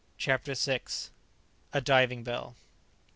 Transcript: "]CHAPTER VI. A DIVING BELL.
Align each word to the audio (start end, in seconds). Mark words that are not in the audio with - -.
"]CHAPTER 0.17 0.55
VI. 0.55 0.79
A 1.73 1.81
DIVING 1.81 2.23
BELL. 2.23 2.55